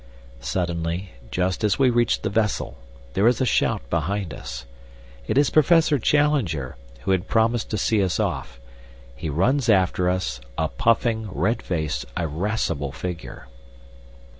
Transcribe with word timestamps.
Suddenly, 0.39 1.11
just 1.29 1.63
as 1.63 1.77
we 1.77 1.91
reach 1.91 2.23
the 2.23 2.31
vessel, 2.31 2.75
there 3.13 3.27
is 3.27 3.39
a 3.39 3.45
shout 3.45 3.87
behind 3.91 4.33
us. 4.33 4.65
It 5.27 5.37
is 5.37 5.51
Professor 5.51 5.99
Challenger, 5.99 6.75
who 7.01 7.11
had 7.11 7.27
promised 7.27 7.69
to 7.69 7.77
see 7.77 8.01
us 8.03 8.19
off. 8.19 8.59
He 9.15 9.29
runs 9.29 9.69
after 9.69 10.09
us, 10.09 10.41
a 10.57 10.69
puffing, 10.69 11.29
red 11.31 11.61
faced, 11.61 12.07
irascible 12.17 12.91
figure. 12.91 13.47